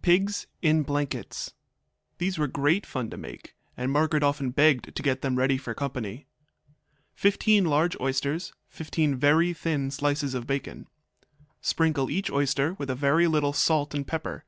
Pigs 0.00 0.46
in 0.60 0.84
Blankets 0.84 1.54
These 2.18 2.38
were 2.38 2.46
great 2.46 2.86
fun 2.86 3.10
to 3.10 3.16
make, 3.16 3.56
and 3.76 3.90
Margaret 3.90 4.22
often 4.22 4.50
begged 4.50 4.94
to 4.94 5.02
get 5.02 5.22
them 5.22 5.34
ready 5.34 5.58
for 5.58 5.74
company. 5.74 6.28
15 7.16 7.64
large 7.64 7.98
oysters. 8.00 8.52
15 8.68 9.16
very 9.16 9.52
thin 9.52 9.90
slices 9.90 10.34
of 10.34 10.46
bacon. 10.46 10.86
Sprinkle 11.60 12.10
each 12.12 12.30
oyster 12.30 12.74
with 12.74 12.90
a 12.90 12.94
very 12.94 13.26
little 13.26 13.52
salt 13.52 13.92
and 13.92 14.06
pepper. 14.06 14.44